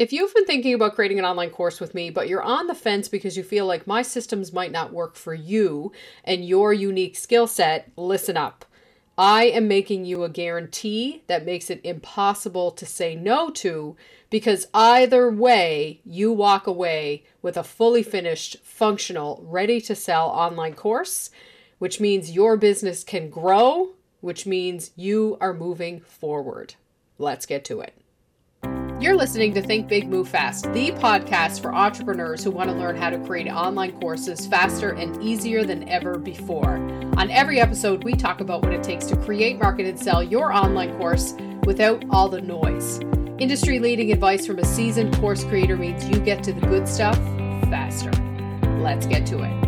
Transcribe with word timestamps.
If 0.00 0.14
you've 0.14 0.32
been 0.32 0.46
thinking 0.46 0.72
about 0.72 0.94
creating 0.94 1.18
an 1.18 1.26
online 1.26 1.50
course 1.50 1.78
with 1.78 1.94
me, 1.94 2.08
but 2.08 2.26
you're 2.26 2.42
on 2.42 2.68
the 2.68 2.74
fence 2.74 3.06
because 3.06 3.36
you 3.36 3.42
feel 3.42 3.66
like 3.66 3.86
my 3.86 4.00
systems 4.00 4.50
might 4.50 4.72
not 4.72 4.94
work 4.94 5.14
for 5.14 5.34
you 5.34 5.92
and 6.24 6.42
your 6.42 6.72
unique 6.72 7.18
skill 7.18 7.46
set, 7.46 7.92
listen 7.98 8.34
up. 8.34 8.64
I 9.18 9.44
am 9.44 9.68
making 9.68 10.06
you 10.06 10.24
a 10.24 10.30
guarantee 10.30 11.22
that 11.26 11.44
makes 11.44 11.68
it 11.68 11.82
impossible 11.84 12.70
to 12.70 12.86
say 12.86 13.14
no 13.14 13.50
to 13.50 13.94
because 14.30 14.68
either 14.72 15.30
way, 15.30 16.00
you 16.02 16.32
walk 16.32 16.66
away 16.66 17.24
with 17.42 17.58
a 17.58 17.62
fully 17.62 18.02
finished, 18.02 18.56
functional, 18.62 19.44
ready 19.46 19.82
to 19.82 19.94
sell 19.94 20.28
online 20.28 20.72
course, 20.72 21.28
which 21.78 22.00
means 22.00 22.30
your 22.30 22.56
business 22.56 23.04
can 23.04 23.28
grow, 23.28 23.90
which 24.22 24.46
means 24.46 24.92
you 24.96 25.36
are 25.42 25.52
moving 25.52 26.00
forward. 26.00 26.76
Let's 27.18 27.44
get 27.44 27.66
to 27.66 27.82
it. 27.82 27.92
You're 29.00 29.16
listening 29.16 29.54
to 29.54 29.62
Think 29.62 29.88
Big 29.88 30.10
Move 30.10 30.28
Fast, 30.28 30.70
the 30.74 30.90
podcast 30.90 31.62
for 31.62 31.74
entrepreneurs 31.74 32.44
who 32.44 32.50
want 32.50 32.68
to 32.68 32.76
learn 32.76 32.96
how 32.96 33.08
to 33.08 33.18
create 33.20 33.48
online 33.48 33.98
courses 33.98 34.46
faster 34.46 34.90
and 34.90 35.22
easier 35.22 35.64
than 35.64 35.88
ever 35.88 36.18
before. 36.18 36.74
On 37.16 37.30
every 37.30 37.60
episode, 37.60 38.04
we 38.04 38.12
talk 38.12 38.42
about 38.42 38.60
what 38.60 38.74
it 38.74 38.82
takes 38.82 39.06
to 39.06 39.16
create, 39.16 39.58
market, 39.58 39.86
and 39.86 39.98
sell 39.98 40.22
your 40.22 40.52
online 40.52 40.94
course 40.98 41.34
without 41.64 42.04
all 42.10 42.28
the 42.28 42.42
noise. 42.42 43.00
Industry 43.38 43.78
leading 43.78 44.12
advice 44.12 44.46
from 44.46 44.58
a 44.58 44.66
seasoned 44.66 45.16
course 45.16 45.44
creator 45.44 45.78
means 45.78 46.06
you 46.06 46.20
get 46.20 46.44
to 46.44 46.52
the 46.52 46.66
good 46.66 46.86
stuff 46.86 47.16
faster. 47.70 48.10
Let's 48.82 49.06
get 49.06 49.24
to 49.28 49.38
it. 49.44 49.64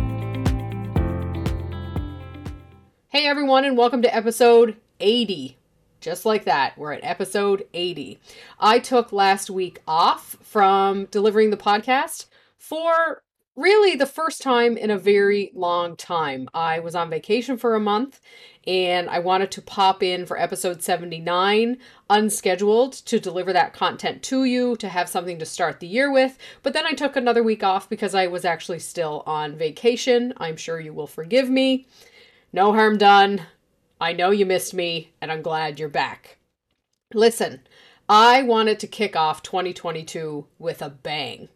Hey 3.07 3.25
everyone, 3.25 3.65
and 3.65 3.79
welcome 3.79 4.03
to 4.03 4.15
episode 4.15 4.77
80 4.99 5.57
just 6.03 6.25
like 6.25 6.43
that, 6.43 6.77
we're 6.77 6.91
at 6.91 7.03
episode 7.03 7.65
80. 7.73 8.19
I 8.59 8.77
took 8.77 9.13
last 9.13 9.49
week 9.49 9.81
off 9.87 10.35
from 10.41 11.05
delivering 11.05 11.49
the 11.49 11.57
podcast 11.57 12.25
for 12.57 13.23
really 13.55 13.95
the 13.95 14.05
first 14.05 14.41
time 14.41 14.75
in 14.75 14.91
a 14.91 14.97
very 14.97 15.51
long 15.55 15.95
time. 15.95 16.49
I 16.53 16.79
was 16.79 16.93
on 16.93 17.09
vacation 17.09 17.57
for 17.57 17.73
a 17.73 17.79
month 17.79 18.19
and 18.67 19.09
I 19.09 19.19
wanted 19.19 19.49
to 19.51 19.61
pop 19.61 20.03
in 20.03 20.25
for 20.25 20.37
episode 20.37 20.83
79 20.83 21.77
unscheduled 22.09 22.93
to 22.93 23.19
deliver 23.19 23.53
that 23.53 23.73
content 23.73 24.23
to 24.23 24.43
you 24.43 24.75
to 24.77 24.89
have 24.89 25.07
something 25.07 25.39
to 25.39 25.45
start 25.45 25.79
the 25.79 25.87
year 25.87 26.11
with. 26.11 26.37
But 26.63 26.73
then 26.73 26.85
I 26.85 26.93
took 26.93 27.15
another 27.15 27.43
week 27.43 27.63
off 27.63 27.87
because 27.87 28.13
I 28.13 28.27
was 28.27 28.43
actually 28.43 28.79
still 28.79 29.23
on 29.25 29.55
vacation. 29.55 30.33
I'm 30.35 30.57
sure 30.57 30.81
you 30.81 30.91
will 30.91 31.07
forgive 31.07 31.49
me. 31.49 31.87
No 32.51 32.73
harm 32.73 32.97
done. 32.97 33.43
I 34.03 34.11
know 34.11 34.31
you 34.31 34.45
missed 34.45 34.73
me, 34.73 35.13
and 35.21 35.31
I'm 35.31 35.41
glad 35.41 35.79
you're 35.79 35.87
back. 35.87 36.35
Listen, 37.13 37.61
I 38.09 38.41
wanted 38.41 38.77
to 38.81 38.87
kick 38.87 39.15
off 39.15 39.41
2022 39.43 40.45
with 40.59 40.81
a 40.81 40.89
bang. 40.89 41.47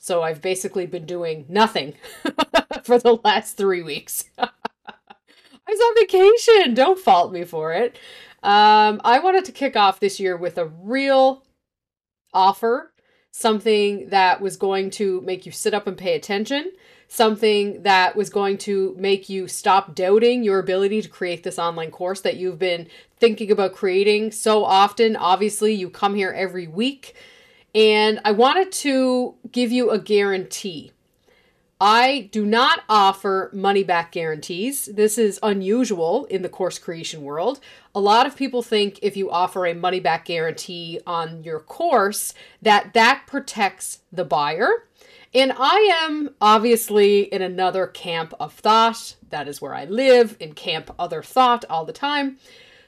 So 0.00 0.20
I've 0.20 0.42
basically 0.42 0.86
been 0.86 1.06
doing 1.06 1.46
nothing 1.48 1.94
for 2.82 2.98
the 2.98 3.20
last 3.22 3.56
three 3.56 3.84
weeks. 3.84 4.24
I 4.38 4.48
was 5.68 5.80
on 5.80 5.94
vacation. 6.00 6.74
Don't 6.74 6.98
fault 6.98 7.32
me 7.32 7.44
for 7.44 7.72
it. 7.72 7.96
Um, 8.42 9.00
I 9.04 9.20
wanted 9.20 9.44
to 9.44 9.52
kick 9.52 9.76
off 9.76 10.00
this 10.00 10.18
year 10.18 10.36
with 10.36 10.58
a 10.58 10.66
real 10.66 11.44
offer, 12.32 12.92
something 13.36 14.08
that 14.10 14.40
was 14.40 14.56
going 14.56 14.88
to 14.88 15.20
make 15.22 15.44
you 15.44 15.50
sit 15.50 15.74
up 15.74 15.88
and 15.88 15.98
pay 15.98 16.14
attention, 16.14 16.70
something 17.08 17.82
that 17.82 18.14
was 18.14 18.30
going 18.30 18.56
to 18.56 18.94
make 18.96 19.28
you 19.28 19.48
stop 19.48 19.92
doubting 19.92 20.44
your 20.44 20.60
ability 20.60 21.02
to 21.02 21.08
create 21.08 21.42
this 21.42 21.58
online 21.58 21.90
course 21.90 22.20
that 22.20 22.36
you've 22.36 22.60
been 22.60 22.86
thinking 23.18 23.50
about 23.50 23.74
creating 23.74 24.30
so 24.30 24.64
often. 24.64 25.16
Obviously, 25.16 25.74
you 25.74 25.90
come 25.90 26.14
here 26.14 26.30
every 26.30 26.68
week, 26.68 27.16
and 27.74 28.20
I 28.24 28.30
wanted 28.30 28.70
to 28.70 29.34
give 29.50 29.72
you 29.72 29.90
a 29.90 29.98
guarantee. 29.98 30.92
I 31.80 32.28
do 32.32 32.46
not 32.46 32.82
offer 32.88 33.50
money 33.52 33.82
back 33.82 34.12
guarantees. 34.12 34.86
This 34.86 35.18
is 35.18 35.40
unusual 35.42 36.24
in 36.26 36.42
the 36.42 36.48
course 36.48 36.78
creation 36.78 37.22
world. 37.22 37.60
A 37.94 38.00
lot 38.00 38.26
of 38.26 38.36
people 38.36 38.62
think 38.62 38.98
if 39.02 39.16
you 39.16 39.30
offer 39.30 39.66
a 39.66 39.74
money 39.74 40.00
back 40.00 40.26
guarantee 40.26 41.00
on 41.06 41.42
your 41.42 41.60
course 41.60 42.32
that 42.62 42.94
that 42.94 43.24
protects 43.26 44.00
the 44.12 44.24
buyer 44.24 44.84
and 45.34 45.52
I 45.58 45.90
am 46.04 46.30
obviously 46.40 47.22
in 47.22 47.42
another 47.42 47.88
camp 47.88 48.34
of 48.38 48.52
thought. 48.52 49.16
That 49.30 49.48
is 49.48 49.60
where 49.60 49.74
I 49.74 49.84
live, 49.84 50.36
in 50.38 50.54
camp 50.54 50.94
other 50.96 51.22
thought 51.22 51.64
all 51.68 51.84
the 51.84 51.92
time. 51.92 52.38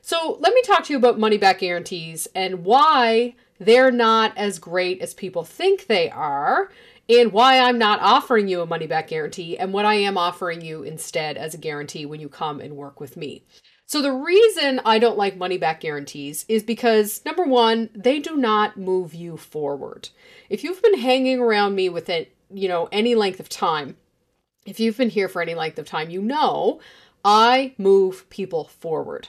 So 0.00 0.38
let 0.40 0.54
me 0.54 0.62
talk 0.62 0.84
to 0.84 0.92
you 0.92 0.98
about 0.98 1.18
money 1.18 1.38
back 1.38 1.58
guarantees 1.58 2.28
and 2.34 2.64
why 2.64 3.34
they're 3.58 3.90
not 3.90 4.36
as 4.36 4.60
great 4.60 5.00
as 5.00 5.12
people 5.12 5.42
think 5.42 5.86
they 5.86 6.08
are, 6.10 6.70
and 7.08 7.32
why 7.32 7.60
I'm 7.60 7.78
not 7.78 8.00
offering 8.00 8.48
you 8.48 8.60
a 8.60 8.66
money 8.66 8.86
back 8.86 9.08
guarantee, 9.08 9.56
and 9.56 9.72
what 9.72 9.84
I 9.84 9.94
am 9.94 10.18
offering 10.18 10.60
you 10.60 10.82
instead 10.82 11.36
as 11.36 11.54
a 11.54 11.58
guarantee 11.58 12.06
when 12.06 12.20
you 12.20 12.28
come 12.28 12.60
and 12.60 12.76
work 12.76 13.00
with 13.00 13.16
me. 13.16 13.44
So, 13.88 14.02
the 14.02 14.12
reason 14.12 14.80
I 14.84 14.98
don't 14.98 15.16
like 15.16 15.36
money 15.36 15.58
back 15.58 15.80
guarantees 15.80 16.44
is 16.48 16.64
because 16.64 17.24
number 17.24 17.44
one, 17.44 17.90
they 17.94 18.18
do 18.18 18.36
not 18.36 18.76
move 18.76 19.14
you 19.14 19.36
forward. 19.36 20.08
If 20.50 20.64
you've 20.64 20.82
been 20.82 20.98
hanging 20.98 21.38
around 21.38 21.76
me 21.76 21.88
with 21.88 22.08
it 22.08 22.36
you 22.50 22.68
know, 22.68 22.88
any 22.92 23.14
length 23.14 23.40
of 23.40 23.48
time, 23.48 23.96
if 24.64 24.80
you've 24.80 24.96
been 24.96 25.10
here 25.10 25.28
for 25.28 25.42
any 25.42 25.54
length 25.54 25.78
of 25.78 25.86
time, 25.86 26.10
you 26.10 26.22
know 26.22 26.80
I 27.24 27.74
move 27.78 28.28
people 28.30 28.64
forward. 28.64 29.28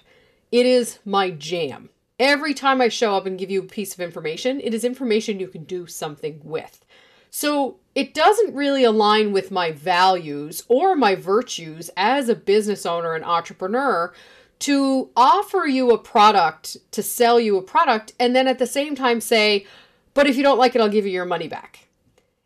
It 0.51 0.65
is 0.65 0.99
my 1.03 1.31
jam. 1.31 1.89
Every 2.19 2.53
time 2.53 2.81
I 2.81 2.87
show 2.87 3.15
up 3.15 3.25
and 3.25 3.37
give 3.37 3.51
you 3.51 3.61
a 3.61 3.67
piece 3.67 3.93
of 3.93 3.99
information, 3.99 4.59
it 4.61 4.73
is 4.73 4.83
information 4.83 5.39
you 5.39 5.47
can 5.47 5.63
do 5.63 5.85
something 5.85 6.41
with. 6.43 6.83
So 7.29 7.77
it 7.95 8.13
doesn't 8.13 8.55
really 8.55 8.83
align 8.83 9.31
with 9.31 9.51
my 9.51 9.71
values 9.71 10.63
or 10.67 10.95
my 10.95 11.15
virtues 11.15 11.89
as 11.97 12.29
a 12.29 12.35
business 12.35 12.85
owner 12.85 13.13
and 13.13 13.25
entrepreneur 13.25 14.13
to 14.59 15.09
offer 15.15 15.65
you 15.67 15.91
a 15.91 15.97
product, 15.97 16.77
to 16.91 17.03
sell 17.03 17.39
you 17.39 17.57
a 17.57 17.61
product, 17.61 18.13
and 18.19 18.35
then 18.35 18.47
at 18.47 18.59
the 18.59 18.67
same 18.67 18.95
time 18.95 19.21
say, 19.21 19.65
but 20.13 20.27
if 20.27 20.35
you 20.35 20.43
don't 20.43 20.57
like 20.57 20.75
it, 20.75 20.81
I'll 20.81 20.89
give 20.89 21.05
you 21.05 21.11
your 21.11 21.25
money 21.25 21.47
back. 21.47 21.87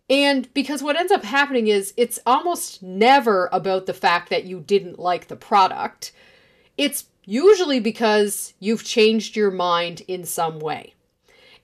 And 0.10 0.54
because 0.54 0.84
what 0.84 0.98
ends 0.98 1.12
up 1.12 1.24
happening 1.24 1.68
is 1.68 1.94
it's 1.96 2.20
almost 2.26 2.84
never 2.84 3.48
about 3.54 3.86
the 3.86 3.94
fact 3.94 4.30
that 4.30 4.44
you 4.44 4.60
didn't 4.60 5.00
like 5.00 5.28
the 5.28 5.38
product. 5.38 6.12
It's 6.78 7.06
usually 7.24 7.80
because 7.80 8.54
you've 8.60 8.84
changed 8.84 9.38
your 9.38 9.52
mind 9.52 10.02
in 10.10 10.26
some 10.26 10.60
way. 10.60 10.96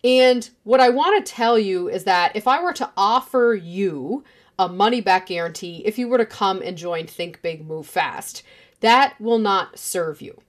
And 0.07 0.49
what 0.63 0.79
I 0.79 0.87
want 0.87 1.25
to 1.25 1.33
tell 1.33 1.59
you 1.59 1.89
is 1.89 2.05
that 2.05 2.33
if 2.33 2.47
I 2.47 2.63
were 2.63 2.71
to 2.71 2.89
offer 2.95 3.59
you 3.61 4.23
a 4.57 4.69
money 4.69 5.01
back 5.01 5.25
guarantee, 5.25 5.81
if 5.83 5.99
you 5.99 6.07
were 6.07 6.17
to 6.17 6.25
come 6.25 6.61
and 6.61 6.77
join 6.77 7.07
Think 7.07 7.41
Big 7.41 7.67
Move 7.67 7.87
Fast, 7.87 8.41
that 8.79 9.19
will 9.19 9.37
not 9.37 9.77
serve 9.77 10.21
you. 10.21 10.39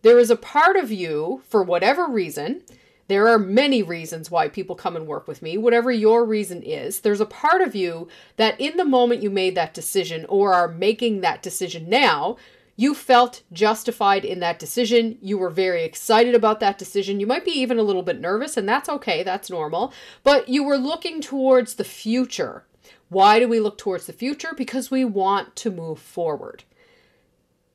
There 0.00 0.18
is 0.18 0.30
a 0.30 0.36
part 0.36 0.76
of 0.76 0.90
you, 0.90 1.42
for 1.46 1.62
whatever 1.62 2.06
reason, 2.06 2.62
there 3.08 3.28
are 3.28 3.38
many 3.38 3.82
reasons 3.82 4.30
why 4.30 4.48
people 4.48 4.76
come 4.76 4.96
and 4.96 5.06
work 5.06 5.28
with 5.28 5.42
me. 5.42 5.58
Whatever 5.58 5.92
your 5.92 6.24
reason 6.24 6.62
is, 6.62 7.00
there's 7.00 7.20
a 7.20 7.26
part 7.26 7.60
of 7.60 7.74
you 7.74 8.08
that 8.38 8.58
in 8.58 8.78
the 8.78 8.84
moment 8.86 9.22
you 9.22 9.28
made 9.28 9.54
that 9.56 9.74
decision 9.74 10.24
or 10.30 10.54
are 10.54 10.68
making 10.68 11.20
that 11.20 11.42
decision 11.42 11.86
now, 11.86 12.38
you 12.76 12.94
felt 12.94 13.42
justified 13.52 14.24
in 14.24 14.40
that 14.40 14.58
decision. 14.58 15.18
You 15.20 15.38
were 15.38 15.50
very 15.50 15.84
excited 15.84 16.34
about 16.34 16.60
that 16.60 16.78
decision. 16.78 17.20
You 17.20 17.26
might 17.26 17.44
be 17.44 17.50
even 17.52 17.78
a 17.78 17.82
little 17.82 18.02
bit 18.02 18.20
nervous, 18.20 18.56
and 18.56 18.68
that's 18.68 18.88
okay, 18.88 19.22
that's 19.22 19.50
normal. 19.50 19.92
But 20.22 20.48
you 20.48 20.64
were 20.64 20.78
looking 20.78 21.20
towards 21.20 21.74
the 21.74 21.84
future. 21.84 22.64
Why 23.08 23.38
do 23.38 23.46
we 23.46 23.60
look 23.60 23.76
towards 23.76 24.06
the 24.06 24.12
future? 24.12 24.54
Because 24.56 24.90
we 24.90 25.04
want 25.04 25.54
to 25.56 25.70
move 25.70 25.98
forward. 25.98 26.64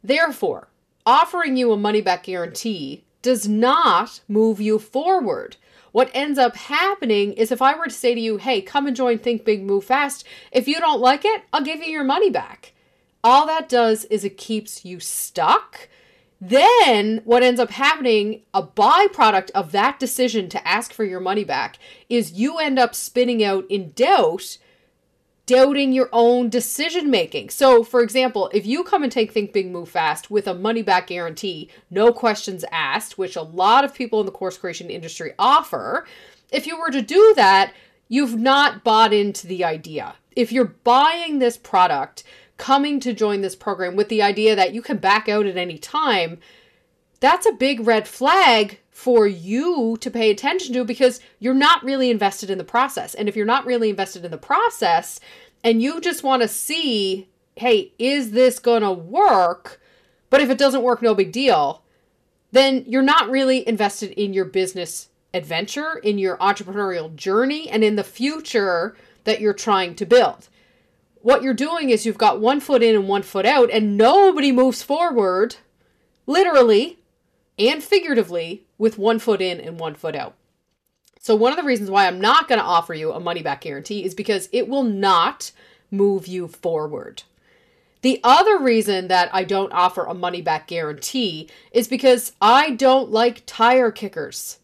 Therefore, 0.03 0.69
offering 1.05 1.57
you 1.57 1.71
a 1.71 1.77
money 1.77 2.01
back 2.01 2.23
guarantee 2.23 3.03
does 3.21 3.47
not 3.47 4.21
move 4.27 4.59
you 4.59 4.79
forward. 4.79 5.57
What 5.91 6.11
ends 6.13 6.39
up 6.39 6.55
happening 6.55 7.33
is 7.33 7.51
if 7.51 7.61
I 7.61 7.75
were 7.75 7.85
to 7.85 7.91
say 7.91 8.15
to 8.15 8.19
you, 8.19 8.37
hey, 8.37 8.61
come 8.61 8.87
and 8.87 8.95
join 8.95 9.19
Think 9.19 9.45
Big 9.45 9.63
Move 9.63 9.85
Fast, 9.85 10.25
if 10.51 10.67
you 10.67 10.79
don't 10.79 11.01
like 11.01 11.23
it, 11.23 11.43
I'll 11.53 11.63
give 11.63 11.79
you 11.79 11.91
your 11.91 12.03
money 12.03 12.29
back. 12.29 12.73
All 13.27 13.45
that 13.47 13.67
does 13.67 14.05
is 14.05 14.23
it 14.23 14.37
keeps 14.37 14.85
you 14.85 15.01
stuck. 15.01 15.89
Then, 16.39 17.19
what 17.25 17.43
ends 17.43 17.59
up 17.59 17.71
happening, 17.71 18.43
a 18.53 18.63
byproduct 18.63 19.51
of 19.51 19.73
that 19.73 19.99
decision 19.99 20.47
to 20.47 20.65
ask 20.65 20.93
for 20.93 21.03
your 21.03 21.19
money 21.19 21.43
back, 21.43 21.77
is 22.07 22.31
you 22.31 22.57
end 22.57 22.79
up 22.79 22.95
spinning 22.95 23.43
out 23.43 23.65
in 23.69 23.91
doubt 23.91 24.59
doubting 25.45 25.91
your 25.91 26.07
own 26.13 26.47
decision 26.47 27.11
making. 27.11 27.49
So, 27.49 27.83
for 27.83 28.01
example, 28.01 28.49
if 28.53 28.65
you 28.65 28.85
come 28.85 29.03
and 29.03 29.11
take 29.11 29.33
Think 29.33 29.51
Big 29.51 29.69
Move 29.69 29.89
Fast 29.89 30.31
with 30.31 30.47
a 30.47 30.53
money 30.53 30.81
back 30.81 31.07
guarantee, 31.07 31.69
no 31.91 32.13
questions 32.13 32.63
asked, 32.71 33.17
which 33.17 33.35
a 33.35 33.41
lot 33.41 33.83
of 33.83 33.93
people 33.93 34.21
in 34.21 34.25
the 34.25 34.31
course 34.31 34.57
creation 34.57 34.89
industry 34.89 35.33
offer, 35.37 36.07
if 36.49 36.65
you 36.65 36.79
were 36.79 36.91
to 36.91 37.01
do 37.01 37.33
that, 37.35 37.73
you've 38.07 38.37
not 38.37 38.85
bought 38.85 39.11
into 39.11 39.47
the 39.47 39.65
idea. 39.65 40.15
If 40.33 40.53
you're 40.53 40.75
buying 40.85 41.39
this 41.39 41.57
product, 41.57 42.23
coming 42.57 42.99
to 42.99 43.13
join 43.13 43.41
this 43.41 43.55
program 43.55 43.95
with 43.95 44.09
the 44.09 44.21
idea 44.21 44.55
that 44.55 44.73
you 44.73 44.81
can 44.81 44.97
back 44.97 45.29
out 45.29 45.45
at 45.45 45.57
any 45.57 45.77
time, 45.77 46.39
that's 47.19 47.45
a 47.45 47.51
big 47.51 47.85
red 47.85 48.07
flag 48.07 48.79
for 48.91 49.27
you 49.27 49.97
to 50.01 50.09
pay 50.09 50.29
attention 50.29 50.73
to 50.73 50.83
because 50.83 51.19
you're 51.39 51.53
not 51.53 51.83
really 51.83 52.09
invested 52.09 52.49
in 52.49 52.57
the 52.57 52.63
process. 52.63 53.13
And 53.13 53.29
if 53.29 53.35
you're 53.35 53.45
not 53.45 53.65
really 53.65 53.89
invested 53.89 54.25
in 54.25 54.31
the 54.31 54.37
process 54.37 55.19
and 55.63 55.81
you 55.81 56.01
just 56.01 56.23
want 56.23 56.41
to 56.41 56.47
see, 56.47 57.29
hey, 57.55 57.93
is 57.99 58.31
this 58.31 58.59
going 58.59 58.81
to 58.81 58.91
work? 58.91 59.79
But 60.29 60.41
if 60.41 60.49
it 60.49 60.57
doesn't 60.57 60.83
work, 60.83 61.01
no 61.01 61.15
big 61.15 61.31
deal, 61.31 61.83
then 62.51 62.83
you're 62.87 63.01
not 63.01 63.29
really 63.29 63.67
invested 63.67 64.11
in 64.11 64.33
your 64.33 64.45
business 64.45 65.09
adventure, 65.33 65.97
in 65.97 66.17
your 66.17 66.37
entrepreneurial 66.37 67.15
journey, 67.15 67.69
and 67.69 67.83
in 67.83 67.95
the 67.95 68.03
future 68.03 68.95
that 69.25 69.41
you're 69.41 69.53
trying 69.53 69.95
to 69.95 70.05
build. 70.05 70.49
What 71.21 71.43
you're 71.43 71.53
doing 71.53 71.89
is 71.89 72.05
you've 72.05 72.17
got 72.17 72.39
one 72.39 72.59
foot 72.59 72.83
in 72.83 72.95
and 72.95 73.07
one 73.07 73.23
foot 73.23 73.45
out, 73.45 73.69
and 73.71 73.97
nobody 73.97 74.51
moves 74.51 74.83
forward, 74.83 75.57
literally 76.25 76.99
and 77.59 77.83
figuratively, 77.83 78.65
with 78.77 78.99
one 78.99 79.17
foot 79.19 79.41
in 79.41 79.59
and 79.59 79.79
one 79.79 79.95
foot 79.95 80.15
out. 80.15 80.35
So, 81.19 81.35
one 81.35 81.51
of 81.51 81.57
the 81.57 81.63
reasons 81.63 81.89
why 81.89 82.07
I'm 82.07 82.21
not 82.21 82.47
going 82.47 82.59
to 82.59 82.65
offer 82.65 82.93
you 82.93 83.11
a 83.11 83.19
money 83.19 83.41
back 83.41 83.61
guarantee 83.61 84.03
is 84.03 84.13
because 84.13 84.47
it 84.51 84.69
will 84.69 84.83
not 84.83 85.51
move 85.91 86.27
you 86.27 86.47
forward. 86.47 87.23
The 88.01 88.19
other 88.23 88.59
reason 88.59 89.07
that 89.07 89.29
I 89.33 89.43
don't 89.43 89.73
offer 89.73 90.05
a 90.05 90.13
money 90.13 90.41
back 90.41 90.67
guarantee 90.67 91.49
is 91.71 91.87
because 91.87 92.33
I 92.39 92.71
don't 92.71 93.11
like 93.11 93.43
tire 93.45 93.91
kickers. 93.91 94.59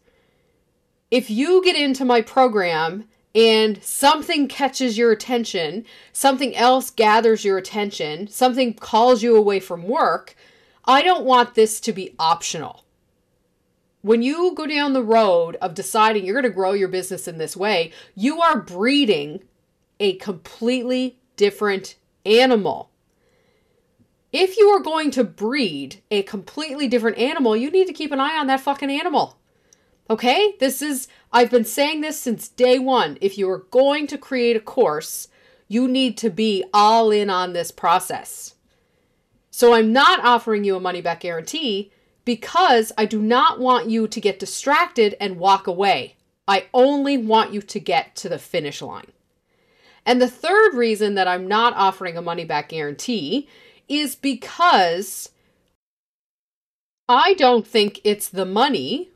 If 1.10 1.30
you 1.30 1.62
get 1.64 1.76
into 1.76 2.04
my 2.04 2.22
program 2.22 3.08
and 3.34 3.82
something 3.82 4.46
catches 4.46 4.96
your 4.96 5.10
attention, 5.10 5.84
something 6.12 6.54
else 6.54 6.90
gathers 6.90 7.44
your 7.44 7.58
attention, 7.58 8.28
something 8.28 8.74
calls 8.74 9.22
you 9.22 9.36
away 9.36 9.58
from 9.58 9.82
work, 9.88 10.36
I 10.84 11.02
don't 11.02 11.24
want 11.24 11.54
this 11.54 11.80
to 11.80 11.92
be 11.92 12.14
optional. 12.18 12.84
When 14.02 14.22
you 14.22 14.52
go 14.54 14.66
down 14.66 14.92
the 14.92 15.02
road 15.02 15.56
of 15.62 15.74
deciding 15.74 16.26
you're 16.26 16.40
going 16.40 16.50
to 16.50 16.54
grow 16.54 16.72
your 16.72 16.88
business 16.88 17.26
in 17.26 17.38
this 17.38 17.56
way, 17.56 17.90
you 18.14 18.40
are 18.40 18.60
breeding 18.60 19.42
a 19.98 20.16
completely 20.16 21.18
different 21.36 21.96
animal. 22.26 22.90
If 24.30 24.58
you 24.58 24.68
are 24.68 24.80
going 24.80 25.10
to 25.12 25.24
breed 25.24 26.02
a 26.10 26.22
completely 26.22 26.86
different 26.86 27.18
animal, 27.18 27.56
you 27.56 27.70
need 27.70 27.86
to 27.86 27.92
keep 27.92 28.12
an 28.12 28.20
eye 28.20 28.36
on 28.36 28.46
that 28.48 28.60
fucking 28.60 28.90
animal. 28.90 29.38
Okay? 30.10 30.54
This 30.60 30.82
is, 30.82 31.08
I've 31.32 31.50
been 31.50 31.64
saying 31.64 32.00
this 32.00 32.18
since 32.18 32.48
day 32.48 32.78
one. 32.78 33.18
If 33.20 33.38
you 33.38 33.48
are 33.50 33.66
going 33.70 34.06
to 34.08 34.18
create 34.18 34.56
a 34.56 34.60
course, 34.60 35.28
you 35.68 35.88
need 35.88 36.16
to 36.18 36.30
be 36.30 36.64
all 36.72 37.10
in 37.10 37.30
on 37.30 37.52
this 37.52 37.70
process. 37.70 38.54
So 39.50 39.74
I'm 39.74 39.92
not 39.92 40.24
offering 40.24 40.64
you 40.64 40.76
a 40.76 40.80
money 40.80 41.00
back 41.00 41.20
guarantee 41.20 41.92
because 42.24 42.92
I 42.98 43.04
do 43.04 43.20
not 43.20 43.60
want 43.60 43.88
you 43.88 44.08
to 44.08 44.20
get 44.20 44.38
distracted 44.38 45.16
and 45.20 45.38
walk 45.38 45.66
away. 45.66 46.16
I 46.46 46.66
only 46.74 47.16
want 47.16 47.52
you 47.52 47.62
to 47.62 47.80
get 47.80 48.16
to 48.16 48.28
the 48.28 48.38
finish 48.38 48.82
line. 48.82 49.12
And 50.04 50.20
the 50.20 50.28
third 50.28 50.74
reason 50.74 51.14
that 51.14 51.28
I'm 51.28 51.48
not 51.48 51.74
offering 51.76 52.16
a 52.16 52.22
money 52.22 52.44
back 52.44 52.70
guarantee 52.70 53.48
is 53.88 54.14
because 54.14 55.30
I 57.08 57.34
don't 57.34 57.66
think 57.66 58.00
it's 58.04 58.28
the 58.28 58.44
money 58.44 59.10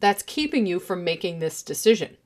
that's 0.00 0.22
keeping 0.22 0.66
you 0.66 0.78
from 0.78 1.04
making 1.04 1.38
this 1.38 1.62
decision. 1.62 2.16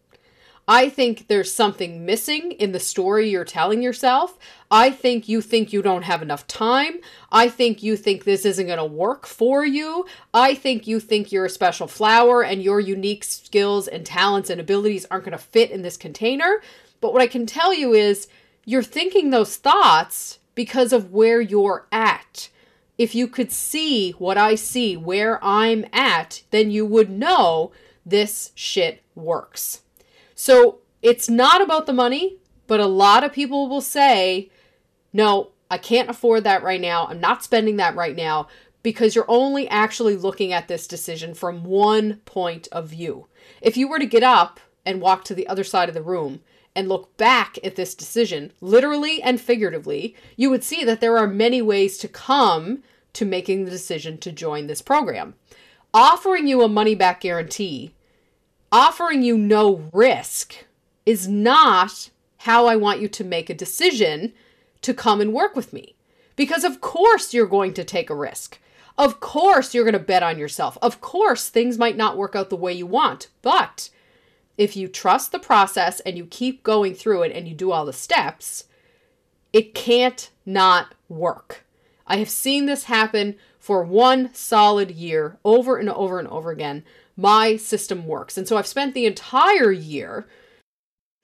I 0.68 0.88
think 0.88 1.26
there's 1.26 1.52
something 1.52 2.06
missing 2.06 2.52
in 2.52 2.70
the 2.70 2.78
story 2.78 3.28
you're 3.28 3.44
telling 3.44 3.82
yourself. 3.82 4.38
I 4.70 4.90
think 4.90 5.28
you 5.28 5.40
think 5.40 5.72
you 5.72 5.82
don't 5.82 6.04
have 6.04 6.22
enough 6.22 6.46
time. 6.46 7.00
I 7.32 7.48
think 7.48 7.82
you 7.82 7.96
think 7.96 8.22
this 8.22 8.44
isn't 8.44 8.66
going 8.66 8.78
to 8.78 8.84
work 8.84 9.26
for 9.26 9.66
you. 9.66 10.06
I 10.32 10.54
think 10.54 10.86
you 10.86 11.00
think 11.00 11.32
you're 11.32 11.46
a 11.46 11.50
special 11.50 11.88
flower 11.88 12.44
and 12.44 12.62
your 12.62 12.78
unique 12.78 13.24
skills 13.24 13.88
and 13.88 14.06
talents 14.06 14.50
and 14.50 14.60
abilities 14.60 15.04
aren't 15.10 15.24
going 15.24 15.36
to 15.36 15.44
fit 15.44 15.72
in 15.72 15.82
this 15.82 15.96
container. 15.96 16.62
But 17.00 17.12
what 17.12 17.22
I 17.22 17.26
can 17.26 17.44
tell 17.44 17.74
you 17.74 17.92
is 17.92 18.28
you're 18.64 18.84
thinking 18.84 19.30
those 19.30 19.56
thoughts 19.56 20.38
because 20.54 20.92
of 20.92 21.12
where 21.12 21.40
you're 21.40 21.88
at. 21.90 22.50
If 23.02 23.16
you 23.16 23.26
could 23.26 23.50
see 23.50 24.12
what 24.12 24.38
I 24.38 24.54
see, 24.54 24.96
where 24.96 25.40
I'm 25.42 25.84
at, 25.92 26.44
then 26.52 26.70
you 26.70 26.86
would 26.86 27.10
know 27.10 27.72
this 28.06 28.52
shit 28.54 29.02
works. 29.16 29.80
So 30.36 30.78
it's 31.02 31.28
not 31.28 31.60
about 31.60 31.86
the 31.86 31.92
money, 31.92 32.36
but 32.68 32.78
a 32.78 32.86
lot 32.86 33.24
of 33.24 33.32
people 33.32 33.68
will 33.68 33.80
say, 33.80 34.50
no, 35.12 35.50
I 35.68 35.78
can't 35.78 36.08
afford 36.08 36.44
that 36.44 36.62
right 36.62 36.80
now. 36.80 37.08
I'm 37.08 37.18
not 37.18 37.42
spending 37.42 37.74
that 37.78 37.96
right 37.96 38.14
now 38.14 38.46
because 38.84 39.16
you're 39.16 39.24
only 39.26 39.66
actually 39.66 40.14
looking 40.14 40.52
at 40.52 40.68
this 40.68 40.86
decision 40.86 41.34
from 41.34 41.64
one 41.64 42.20
point 42.24 42.68
of 42.70 42.86
view. 42.86 43.26
If 43.60 43.76
you 43.76 43.88
were 43.88 43.98
to 43.98 44.06
get 44.06 44.22
up 44.22 44.60
and 44.86 45.00
walk 45.00 45.24
to 45.24 45.34
the 45.34 45.48
other 45.48 45.64
side 45.64 45.88
of 45.88 45.96
the 45.96 46.02
room 46.02 46.38
and 46.76 46.88
look 46.88 47.16
back 47.16 47.58
at 47.64 47.74
this 47.74 47.96
decision, 47.96 48.52
literally 48.60 49.20
and 49.20 49.40
figuratively, 49.40 50.14
you 50.36 50.50
would 50.50 50.62
see 50.62 50.84
that 50.84 51.00
there 51.00 51.18
are 51.18 51.26
many 51.26 51.60
ways 51.60 51.98
to 51.98 52.06
come 52.06 52.84
to 53.14 53.24
making 53.24 53.64
the 53.64 53.70
decision 53.70 54.18
to 54.18 54.32
join 54.32 54.66
this 54.66 54.82
program. 54.82 55.34
Offering 55.94 56.46
you 56.46 56.62
a 56.62 56.68
money 56.68 56.94
back 56.94 57.20
guarantee, 57.20 57.94
offering 58.70 59.22
you 59.22 59.36
no 59.36 59.90
risk, 59.92 60.64
is 61.04 61.28
not 61.28 62.10
how 62.38 62.66
I 62.66 62.76
want 62.76 63.00
you 63.00 63.08
to 63.08 63.24
make 63.24 63.50
a 63.50 63.54
decision 63.54 64.32
to 64.80 64.94
come 64.94 65.20
and 65.20 65.32
work 65.32 65.54
with 65.54 65.72
me. 65.72 65.94
Because, 66.34 66.64
of 66.64 66.80
course, 66.80 67.34
you're 67.34 67.46
going 67.46 67.74
to 67.74 67.84
take 67.84 68.10
a 68.10 68.14
risk. 68.14 68.58
Of 68.98 69.20
course, 69.20 69.74
you're 69.74 69.84
going 69.84 69.92
to 69.92 69.98
bet 69.98 70.22
on 70.22 70.38
yourself. 70.38 70.76
Of 70.82 71.00
course, 71.00 71.48
things 71.48 71.78
might 71.78 71.96
not 71.96 72.16
work 72.16 72.34
out 72.34 72.50
the 72.50 72.56
way 72.56 72.72
you 72.72 72.86
want. 72.86 73.28
But 73.42 73.90
if 74.58 74.76
you 74.76 74.88
trust 74.88 75.32
the 75.32 75.38
process 75.38 76.00
and 76.00 76.16
you 76.16 76.26
keep 76.26 76.62
going 76.62 76.94
through 76.94 77.22
it 77.22 77.32
and 77.32 77.48
you 77.48 77.54
do 77.54 77.72
all 77.72 77.86
the 77.86 77.92
steps, 77.92 78.64
it 79.52 79.74
can't 79.74 80.30
not 80.46 80.94
work. 81.08 81.61
I 82.06 82.16
have 82.16 82.30
seen 82.30 82.66
this 82.66 82.84
happen 82.84 83.36
for 83.58 83.84
one 83.84 84.32
solid 84.34 84.90
year 84.90 85.38
over 85.44 85.76
and 85.76 85.88
over 85.88 86.18
and 86.18 86.28
over 86.28 86.50
again. 86.50 86.84
My 87.16 87.56
system 87.56 88.06
works. 88.06 88.36
And 88.36 88.48
so 88.48 88.56
I've 88.56 88.66
spent 88.66 88.94
the 88.94 89.06
entire 89.06 89.70
year 89.70 90.26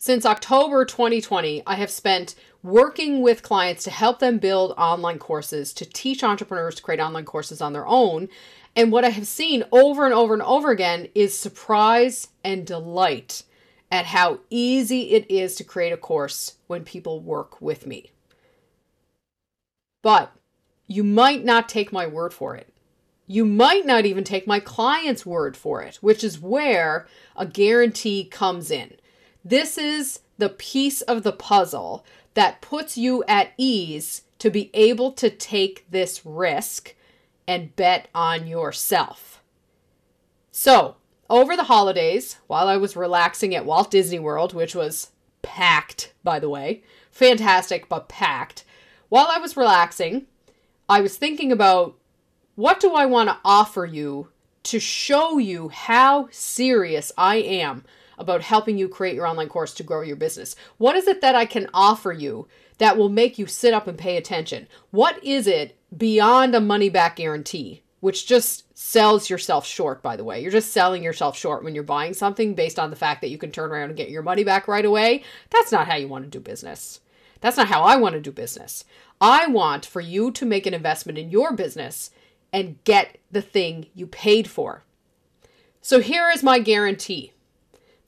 since 0.00 0.24
October 0.24 0.84
2020, 0.84 1.64
I 1.66 1.74
have 1.74 1.90
spent 1.90 2.36
working 2.62 3.20
with 3.20 3.42
clients 3.42 3.82
to 3.82 3.90
help 3.90 4.20
them 4.20 4.38
build 4.38 4.72
online 4.78 5.18
courses, 5.18 5.72
to 5.72 5.84
teach 5.84 6.22
entrepreneurs 6.22 6.76
to 6.76 6.82
create 6.82 7.00
online 7.00 7.24
courses 7.24 7.60
on 7.60 7.72
their 7.72 7.86
own. 7.86 8.28
And 8.76 8.92
what 8.92 9.04
I 9.04 9.08
have 9.08 9.26
seen 9.26 9.64
over 9.72 10.04
and 10.04 10.14
over 10.14 10.34
and 10.34 10.42
over 10.42 10.70
again 10.70 11.08
is 11.16 11.36
surprise 11.36 12.28
and 12.44 12.64
delight 12.64 13.42
at 13.90 14.06
how 14.06 14.38
easy 14.50 15.10
it 15.10 15.28
is 15.28 15.56
to 15.56 15.64
create 15.64 15.92
a 15.92 15.96
course 15.96 16.54
when 16.68 16.84
people 16.84 17.18
work 17.18 17.60
with 17.60 17.84
me. 17.84 18.12
But 20.04 20.32
you 20.88 21.04
might 21.04 21.44
not 21.44 21.68
take 21.68 21.92
my 21.92 22.06
word 22.06 22.34
for 22.34 22.56
it. 22.56 22.72
You 23.26 23.44
might 23.44 23.84
not 23.84 24.06
even 24.06 24.24
take 24.24 24.46
my 24.46 24.58
client's 24.58 25.26
word 25.26 25.56
for 25.56 25.82
it, 25.82 25.96
which 25.96 26.24
is 26.24 26.40
where 26.40 27.06
a 27.36 27.46
guarantee 27.46 28.24
comes 28.24 28.70
in. 28.70 28.94
This 29.44 29.76
is 29.76 30.20
the 30.38 30.48
piece 30.48 31.02
of 31.02 31.22
the 31.22 31.32
puzzle 31.32 32.06
that 32.32 32.62
puts 32.62 32.96
you 32.96 33.22
at 33.28 33.52
ease 33.58 34.22
to 34.38 34.50
be 34.50 34.70
able 34.72 35.12
to 35.12 35.28
take 35.28 35.84
this 35.90 36.24
risk 36.24 36.94
and 37.46 37.76
bet 37.76 38.08
on 38.14 38.46
yourself. 38.46 39.42
So, 40.50 40.96
over 41.28 41.54
the 41.54 41.64
holidays, 41.64 42.38
while 42.46 42.68
I 42.68 42.78
was 42.78 42.96
relaxing 42.96 43.54
at 43.54 43.66
Walt 43.66 43.90
Disney 43.90 44.18
World, 44.18 44.54
which 44.54 44.74
was 44.74 45.10
packed, 45.42 46.14
by 46.24 46.38
the 46.38 46.48
way, 46.48 46.82
fantastic, 47.10 47.88
but 47.88 48.08
packed, 48.08 48.64
while 49.08 49.26
I 49.30 49.38
was 49.38 49.56
relaxing, 49.56 50.26
I 50.88 51.00
was 51.02 51.16
thinking 51.16 51.52
about 51.52 51.96
what 52.54 52.80
do 52.80 52.94
I 52.94 53.06
want 53.06 53.28
to 53.28 53.38
offer 53.44 53.84
you 53.84 54.28
to 54.64 54.80
show 54.80 55.38
you 55.38 55.68
how 55.68 56.28
serious 56.30 57.12
I 57.16 57.36
am 57.36 57.84
about 58.18 58.42
helping 58.42 58.78
you 58.78 58.88
create 58.88 59.14
your 59.14 59.26
online 59.26 59.48
course 59.48 59.74
to 59.74 59.82
grow 59.82 60.00
your 60.00 60.16
business. 60.16 60.56
What 60.78 60.96
is 60.96 61.06
it 61.06 61.20
that 61.20 61.34
I 61.34 61.44
can 61.44 61.68
offer 61.72 62.12
you 62.12 62.48
that 62.78 62.96
will 62.96 63.08
make 63.08 63.38
you 63.38 63.46
sit 63.46 63.74
up 63.74 63.86
and 63.86 63.98
pay 63.98 64.16
attention? 64.16 64.66
What 64.90 65.22
is 65.22 65.46
it 65.46 65.76
beyond 65.96 66.54
a 66.54 66.60
money 66.60 66.88
back 66.88 67.16
guarantee, 67.16 67.82
which 68.00 68.26
just 68.26 68.64
sells 68.76 69.30
yourself 69.30 69.66
short, 69.66 70.02
by 70.02 70.16
the 70.16 70.24
way? 70.24 70.40
You're 70.40 70.50
just 70.50 70.72
selling 70.72 71.02
yourself 71.02 71.36
short 71.36 71.62
when 71.62 71.74
you're 71.74 71.84
buying 71.84 72.14
something 72.14 72.54
based 72.54 72.78
on 72.78 72.90
the 72.90 72.96
fact 72.96 73.20
that 73.20 73.30
you 73.30 73.38
can 73.38 73.52
turn 73.52 73.70
around 73.70 73.90
and 73.90 73.96
get 73.96 74.10
your 74.10 74.22
money 74.22 74.42
back 74.42 74.66
right 74.66 74.84
away. 74.84 75.22
That's 75.50 75.70
not 75.70 75.86
how 75.86 75.96
you 75.96 76.08
want 76.08 76.24
to 76.24 76.30
do 76.30 76.40
business. 76.40 77.00
That's 77.40 77.56
not 77.56 77.68
how 77.68 77.82
I 77.82 77.96
want 77.96 78.14
to 78.14 78.20
do 78.20 78.32
business. 78.32 78.84
I 79.20 79.46
want 79.46 79.84
for 79.84 80.00
you 80.00 80.30
to 80.32 80.46
make 80.46 80.66
an 80.66 80.74
investment 80.74 81.18
in 81.18 81.30
your 81.30 81.52
business 81.52 82.10
and 82.52 82.82
get 82.84 83.18
the 83.30 83.42
thing 83.42 83.86
you 83.94 84.06
paid 84.06 84.48
for. 84.48 84.84
So 85.80 86.00
here 86.00 86.30
is 86.30 86.42
my 86.42 86.58
guarantee 86.58 87.32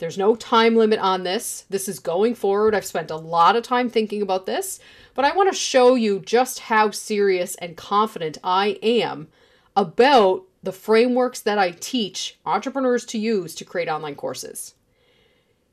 there's 0.00 0.18
no 0.18 0.34
time 0.34 0.76
limit 0.76 0.98
on 0.98 1.24
this. 1.24 1.66
This 1.68 1.86
is 1.86 1.98
going 1.98 2.34
forward. 2.34 2.74
I've 2.74 2.86
spent 2.86 3.10
a 3.10 3.16
lot 3.16 3.54
of 3.54 3.62
time 3.62 3.90
thinking 3.90 4.22
about 4.22 4.46
this, 4.46 4.80
but 5.14 5.26
I 5.26 5.36
want 5.36 5.52
to 5.52 5.58
show 5.58 5.94
you 5.94 6.20
just 6.20 6.58
how 6.58 6.90
serious 6.90 7.54
and 7.56 7.76
confident 7.76 8.38
I 8.42 8.78
am 8.82 9.28
about 9.76 10.44
the 10.62 10.72
frameworks 10.72 11.40
that 11.42 11.58
I 11.58 11.72
teach 11.72 12.38
entrepreneurs 12.46 13.04
to 13.06 13.18
use 13.18 13.54
to 13.56 13.64
create 13.64 13.88
online 13.88 14.14
courses. 14.14 14.74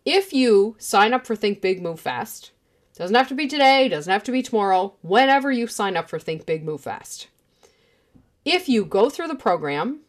If 0.04 0.34
you 0.34 0.76
sign 0.78 1.14
up 1.14 1.26
for 1.26 1.36
Think 1.36 1.62
Big 1.62 1.82
Move 1.82 2.02
Fast, 2.02 2.52
doesn't 2.98 3.16
have 3.16 3.28
to 3.28 3.36
be 3.36 3.48
today, 3.48 3.88
doesn't 3.88 4.12
have 4.12 4.24
to 4.24 4.32
be 4.32 4.42
tomorrow, 4.42 4.96
whenever 5.02 5.52
you 5.52 5.68
sign 5.68 5.96
up 5.96 6.10
for 6.10 6.18
Think 6.18 6.46
Big 6.46 6.64
Move 6.64 6.82
Fast. 6.82 7.28
If 8.44 8.68
you 8.68 8.86
go 8.86 9.10
through 9.10 9.28
the 9.28 9.36
program, 9.36 10.00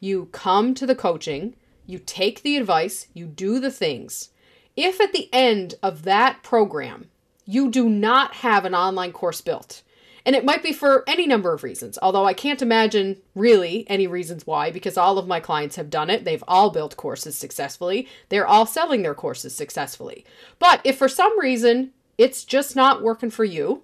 you 0.00 0.26
come 0.32 0.74
to 0.74 0.86
the 0.86 0.94
coaching, 0.94 1.56
you 1.86 1.98
take 1.98 2.42
the 2.42 2.56
advice, 2.56 3.06
you 3.14 3.26
do 3.26 3.58
the 3.58 3.70
things. 3.70 4.30
If 4.76 5.00
at 5.00 5.12
the 5.12 5.30
end 5.32 5.76
of 5.82 6.02
that 6.02 6.42
program, 6.42 7.08
you 7.46 7.70
do 7.70 7.88
not 7.88 8.34
have 8.34 8.64
an 8.64 8.74
online 8.74 9.12
course 9.12 9.40
built, 9.40 9.82
and 10.26 10.36
it 10.36 10.44
might 10.44 10.62
be 10.62 10.72
for 10.72 11.04
any 11.06 11.26
number 11.26 11.54
of 11.54 11.62
reasons, 11.62 11.98
although 12.02 12.26
I 12.26 12.34
can't 12.34 12.60
imagine 12.60 13.22
really 13.34 13.88
any 13.88 14.08
reasons 14.08 14.46
why, 14.46 14.70
because 14.72 14.98
all 14.98 15.16
of 15.16 15.28
my 15.28 15.38
clients 15.38 15.76
have 15.76 15.88
done 15.88 16.10
it. 16.10 16.24
They've 16.24 16.44
all 16.48 16.70
built 16.70 16.96
courses 16.96 17.38
successfully. 17.38 18.08
They're 18.28 18.46
all 18.46 18.66
selling 18.66 19.02
their 19.02 19.14
courses 19.14 19.54
successfully. 19.54 20.26
But 20.58 20.80
if 20.82 20.98
for 20.98 21.08
some 21.08 21.38
reason 21.38 21.92
it's 22.18 22.44
just 22.44 22.76
not 22.76 23.02
working 23.02 23.30
for 23.30 23.44
you. 23.44 23.82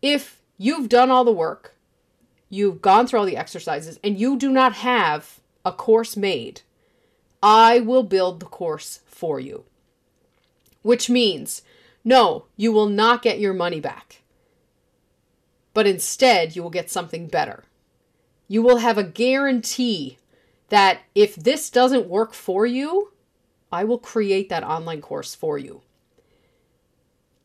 If 0.00 0.40
you've 0.58 0.88
done 0.88 1.10
all 1.10 1.24
the 1.24 1.32
work, 1.32 1.76
you've 2.48 2.82
gone 2.82 3.06
through 3.06 3.20
all 3.20 3.26
the 3.26 3.36
exercises, 3.36 3.98
and 4.02 4.18
you 4.18 4.36
do 4.36 4.50
not 4.50 4.74
have 4.74 5.40
a 5.64 5.72
course 5.72 6.16
made, 6.16 6.62
I 7.42 7.80
will 7.80 8.02
build 8.02 8.40
the 8.40 8.46
course 8.46 9.00
for 9.06 9.40
you. 9.40 9.64
Which 10.82 11.08
means, 11.08 11.62
no, 12.04 12.46
you 12.56 12.72
will 12.72 12.88
not 12.88 13.22
get 13.22 13.38
your 13.38 13.54
money 13.54 13.80
back. 13.80 14.22
But 15.74 15.86
instead, 15.86 16.54
you 16.54 16.62
will 16.62 16.70
get 16.70 16.90
something 16.90 17.28
better. 17.28 17.64
You 18.48 18.62
will 18.62 18.78
have 18.78 18.98
a 18.98 19.04
guarantee 19.04 20.18
that 20.68 21.00
if 21.14 21.34
this 21.36 21.70
doesn't 21.70 22.08
work 22.08 22.34
for 22.34 22.66
you, 22.66 23.12
I 23.70 23.84
will 23.84 23.98
create 23.98 24.48
that 24.50 24.64
online 24.64 25.00
course 25.00 25.34
for 25.34 25.56
you. 25.58 25.82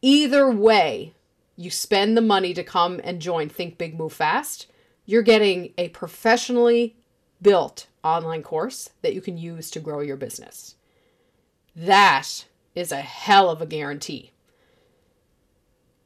Either 0.01 0.49
way, 0.49 1.13
you 1.55 1.71
spend 1.71 2.15
the 2.15 2.21
money 2.21 2.53
to 2.53 2.63
come 2.63 3.01
and 3.03 3.21
join 3.21 3.49
Think 3.49 3.77
Big 3.77 3.97
Move 3.97 4.13
Fast, 4.13 4.67
you're 5.05 5.23
getting 5.23 5.73
a 5.77 5.89
professionally 5.89 6.95
built 7.41 7.87
online 8.03 8.43
course 8.43 8.89
that 9.01 9.13
you 9.13 9.21
can 9.21 9.37
use 9.37 9.71
to 9.71 9.79
grow 9.79 9.99
your 10.01 10.17
business. 10.17 10.75
That 11.75 12.45
is 12.75 12.91
a 12.91 13.01
hell 13.01 13.49
of 13.49 13.61
a 13.61 13.65
guarantee. 13.65 14.31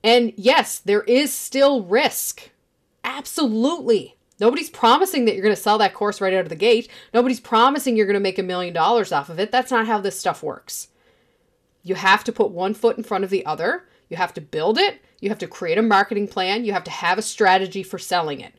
And 0.03 0.33
yes, 0.35 0.79
there 0.79 1.03
is 1.03 1.33
still 1.33 1.83
risk. 1.83 2.49
Absolutely. 3.03 4.15
Nobody's 4.39 4.69
promising 4.69 5.25
that 5.25 5.35
you're 5.35 5.43
going 5.43 5.55
to 5.55 5.61
sell 5.61 5.77
that 5.77 5.93
course 5.93 6.19
right 6.19 6.33
out 6.33 6.41
of 6.41 6.49
the 6.49 6.55
gate. 6.55 6.89
Nobody's 7.13 7.39
promising 7.39 7.95
you're 7.95 8.07
going 8.07 8.15
to 8.15 8.19
make 8.19 8.39
a 8.39 8.43
million 8.43 8.73
dollars 8.73 9.11
off 9.11 9.29
of 9.29 9.39
it. 9.39 9.51
That's 9.51 9.71
not 9.71 9.85
how 9.85 9.99
this 9.99 10.19
stuff 10.19 10.41
works. 10.41 10.87
You 11.83 11.95
have 11.95 12.23
to 12.25 12.31
put 12.31 12.51
one 12.51 12.73
foot 12.73 12.97
in 12.97 13.03
front 13.03 13.23
of 13.23 13.29
the 13.29 13.45
other. 13.45 13.87
You 14.09 14.17
have 14.17 14.33
to 14.35 14.41
build 14.41 14.77
it. 14.77 15.01
You 15.19 15.29
have 15.29 15.39
to 15.39 15.47
create 15.47 15.77
a 15.77 15.83
marketing 15.83 16.27
plan. 16.27 16.65
You 16.65 16.73
have 16.73 16.83
to 16.85 16.91
have 16.91 17.17
a 17.17 17.23
strategy 17.23 17.83
for 17.83 17.97
selling 17.97 18.39
it. 18.41 18.53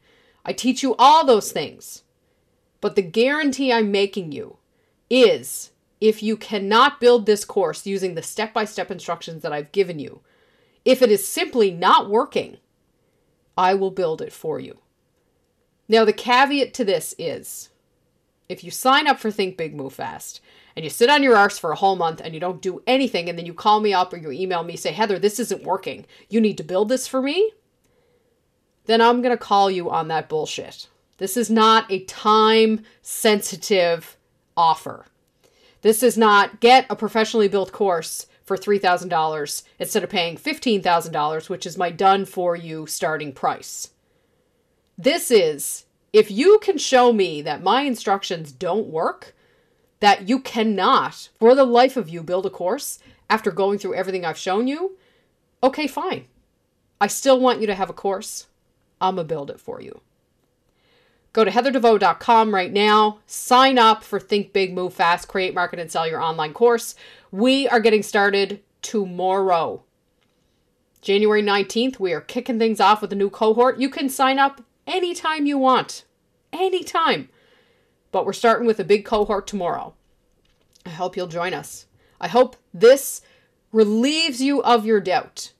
I 0.44 0.52
teach 0.52 0.82
you 0.82 0.94
all 0.98 1.24
those 1.24 1.52
things. 1.52 2.02
But 2.80 2.96
the 2.96 3.02
guarantee 3.02 3.72
I'm 3.72 3.92
making 3.92 4.32
you 4.32 4.56
is 5.08 5.70
if 6.00 6.22
you 6.22 6.36
cannot 6.36 7.00
build 7.00 7.26
this 7.26 7.44
course 7.44 7.86
using 7.86 8.14
the 8.14 8.22
step 8.22 8.52
by 8.52 8.64
step 8.64 8.90
instructions 8.90 9.42
that 9.42 9.52
I've 9.52 9.70
given 9.72 9.98
you, 9.98 10.20
if 10.84 11.00
it 11.00 11.12
is 11.12 11.26
simply 11.26 11.70
not 11.70 12.10
working, 12.10 12.56
I 13.56 13.74
will 13.74 13.92
build 13.92 14.20
it 14.20 14.32
for 14.32 14.58
you. 14.58 14.78
Now, 15.88 16.04
the 16.04 16.12
caveat 16.12 16.74
to 16.74 16.84
this 16.84 17.14
is 17.18 17.68
if 18.48 18.64
you 18.64 18.70
sign 18.70 19.06
up 19.06 19.20
for 19.20 19.30
Think 19.30 19.56
Big 19.56 19.74
Move 19.74 19.92
Fast 19.92 20.40
and 20.76 20.84
you 20.84 20.90
sit 20.90 21.10
on 21.10 21.22
your 21.22 21.36
arse 21.36 21.58
for 21.58 21.72
a 21.72 21.76
whole 21.76 21.96
month 21.96 22.20
and 22.22 22.34
you 22.34 22.40
don't 22.40 22.62
do 22.62 22.82
anything, 22.86 23.28
and 23.28 23.38
then 23.38 23.46
you 23.46 23.54
call 23.54 23.80
me 23.80 23.92
up 23.92 24.12
or 24.12 24.16
you 24.16 24.30
email 24.30 24.62
me, 24.62 24.76
say, 24.76 24.92
Heather, 24.92 25.18
this 25.18 25.38
isn't 25.40 25.64
working. 25.64 26.06
You 26.28 26.40
need 26.40 26.56
to 26.58 26.64
build 26.64 26.88
this 26.88 27.06
for 27.06 27.20
me. 27.20 27.52
Then 28.86 29.00
I'm 29.00 29.22
going 29.22 29.36
to 29.36 29.42
call 29.42 29.70
you 29.70 29.90
on 29.90 30.08
that 30.08 30.28
bullshit. 30.28 30.88
This 31.18 31.36
is 31.36 31.50
not 31.50 31.90
a 31.90 32.04
time 32.04 32.80
sensitive 33.00 34.16
offer. 34.56 35.06
This 35.82 36.02
is 36.02 36.16
not 36.16 36.60
get 36.60 36.86
a 36.88 36.96
professionally 36.96 37.48
built 37.48 37.72
course 37.72 38.26
for 38.44 38.56
$3,000 38.56 39.62
instead 39.78 40.04
of 40.04 40.10
paying 40.10 40.36
$15,000, 40.36 41.48
which 41.48 41.66
is 41.66 41.78
my 41.78 41.90
done 41.90 42.24
for 42.24 42.56
you 42.56 42.86
starting 42.86 43.32
price. 43.32 43.90
This 44.98 45.30
is 45.30 45.86
if 46.12 46.30
you 46.30 46.58
can 46.60 46.76
show 46.76 47.12
me 47.12 47.40
that 47.42 47.62
my 47.62 47.82
instructions 47.82 48.52
don't 48.52 48.88
work, 48.88 49.34
that 50.02 50.28
you 50.28 50.40
cannot, 50.40 51.28
for 51.38 51.54
the 51.54 51.64
life 51.64 51.96
of 51.96 52.08
you, 52.08 52.24
build 52.24 52.44
a 52.44 52.50
course 52.50 52.98
after 53.30 53.52
going 53.52 53.78
through 53.78 53.94
everything 53.94 54.24
I've 54.24 54.36
shown 54.36 54.66
you, 54.66 54.98
okay, 55.62 55.86
fine. 55.86 56.26
I 57.00 57.06
still 57.06 57.38
want 57.38 57.60
you 57.60 57.68
to 57.68 57.74
have 57.76 57.88
a 57.88 57.92
course. 57.92 58.48
I'm 59.00 59.14
going 59.14 59.28
to 59.28 59.32
build 59.32 59.48
it 59.48 59.60
for 59.60 59.80
you. 59.80 60.00
Go 61.32 61.44
to 61.44 61.52
heatherdeveau.com 61.52 62.52
right 62.52 62.72
now. 62.72 63.20
Sign 63.26 63.78
up 63.78 64.02
for 64.02 64.18
Think 64.18 64.52
Big, 64.52 64.74
Move 64.74 64.92
Fast, 64.92 65.28
Create, 65.28 65.54
Market, 65.54 65.78
and 65.78 65.90
Sell 65.90 66.08
your 66.08 66.20
online 66.20 66.52
course. 66.52 66.96
We 67.30 67.68
are 67.68 67.78
getting 67.78 68.02
started 68.02 68.60
tomorrow. 68.82 69.84
January 71.00 71.44
19th, 71.44 72.00
we 72.00 72.12
are 72.12 72.20
kicking 72.20 72.58
things 72.58 72.80
off 72.80 73.02
with 73.02 73.12
a 73.12 73.16
new 73.16 73.30
cohort. 73.30 73.78
You 73.78 73.88
can 73.88 74.08
sign 74.08 74.40
up 74.40 74.62
anytime 74.84 75.46
you 75.46 75.58
want. 75.58 76.04
Anytime. 76.52 77.28
But 78.12 78.24
we're 78.24 78.32
starting 78.32 78.66
with 78.66 78.78
a 78.78 78.84
big 78.84 79.04
cohort 79.04 79.48
tomorrow. 79.48 79.94
I 80.86 80.90
hope 80.90 81.16
you'll 81.16 81.26
join 81.26 81.54
us. 81.54 81.86
I 82.20 82.28
hope 82.28 82.56
this 82.72 83.22
relieves 83.72 84.40
you 84.40 84.62
of 84.62 84.86
your 84.86 85.00
doubt 85.00 85.52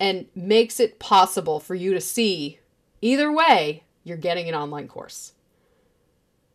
and 0.00 0.26
makes 0.34 0.80
it 0.80 0.98
possible 0.98 1.60
for 1.60 1.74
you 1.74 1.94
to 1.94 2.00
see 2.00 2.58
either 3.00 3.30
way, 3.30 3.84
you're 4.02 4.16
getting 4.16 4.48
an 4.48 4.54
online 4.54 4.88
course. 4.88 5.34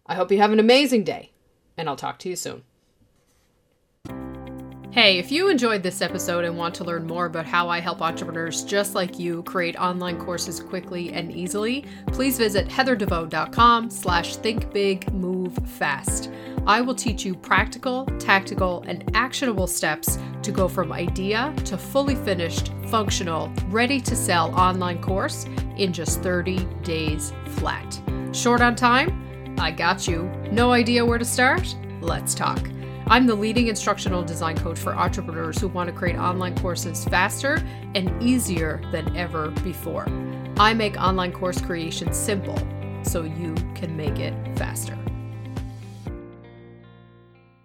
I 0.05 0.15
hope 0.15 0.31
you 0.31 0.39
have 0.39 0.51
an 0.51 0.59
amazing 0.59 1.03
day, 1.03 1.31
and 1.77 1.87
I'll 1.87 1.95
talk 1.95 2.19
to 2.19 2.29
you 2.29 2.35
soon. 2.35 2.63
Hey, 4.91 5.19
if 5.19 5.31
you 5.31 5.49
enjoyed 5.49 5.83
this 5.83 6.01
episode 6.01 6.45
and 6.45 6.57
want 6.57 6.73
to 6.75 6.83
learn 6.83 7.05
more 7.05 7.27
about 7.27 7.45
how 7.45 7.69
I 7.69 7.79
help 7.79 8.01
entrepreneurs 8.01 8.63
just 8.63 8.95
like 8.95 9.19
you 9.19 9.43
create 9.43 9.79
online 9.79 10.17
courses 10.17 10.59
quickly 10.59 11.13
and 11.13 11.31
easily, 11.31 11.85
please 12.07 12.39
visit 12.39 12.67
heatherdeveau.com 12.67 13.91
slash 13.91 14.37
thinkbigmovefast. 14.37 16.33
I 16.65 16.81
will 16.81 16.95
teach 16.95 17.23
you 17.23 17.35
practical, 17.35 18.07
tactical, 18.17 18.83
and 18.87 19.15
actionable 19.15 19.67
steps 19.67 20.17
to 20.41 20.51
go 20.51 20.67
from 20.67 20.91
idea 20.91 21.53
to 21.65 21.77
fully 21.77 22.15
finished, 22.15 22.71
functional, 22.87 23.53
ready 23.67 24.01
to 24.01 24.15
sell 24.15 24.55
online 24.55 25.03
course 25.03 25.45
in 25.77 25.93
just 25.93 26.23
30 26.23 26.65
days 26.81 27.31
flat. 27.45 28.01
Short 28.33 28.61
on 28.61 28.75
time? 28.75 29.55
I 29.59 29.69
got 29.69 30.07
you. 30.07 30.23
No 30.51 30.71
idea 30.71 31.05
where 31.05 31.19
to 31.19 31.25
start? 31.25 31.75
Let's 32.01 32.33
talk. 32.33 32.67
I'm 33.09 33.25
the 33.25 33.33
leading 33.33 33.69
instructional 33.69 34.21
design 34.21 34.55
coach 34.55 34.77
for 34.77 34.95
entrepreneurs 34.95 35.59
who 35.59 35.67
want 35.67 35.89
to 35.89 35.95
create 35.95 36.15
online 36.15 36.55
courses 36.55 37.05
faster 37.05 37.55
and 37.95 38.21
easier 38.21 38.83
than 38.91 39.17
ever 39.17 39.49
before. 39.63 40.07
I 40.59 40.75
make 40.75 40.95
online 40.95 41.31
course 41.31 41.59
creation 41.59 42.13
simple 42.13 42.59
so 43.01 43.23
you 43.23 43.55
can 43.73 43.97
make 43.97 44.19
it 44.19 44.35
faster. 44.55 44.95